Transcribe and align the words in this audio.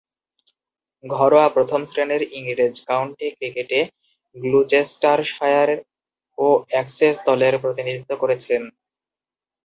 ঘরোয়া 1.03 1.47
প্রথম-শ্রেণীর 1.49 2.23
ইংরেজ 2.31 2.75
কাউন্টি 2.87 3.27
ক্রিকেটে 3.31 3.79
গ্লুচেস্টারশায়ার 4.35 5.69
ও 6.37 6.47
এসেক্স 6.79 7.19
দলের 7.27 7.53
প্রতিনিধিত্ব 7.63 8.11
করেছেন। 8.15 8.61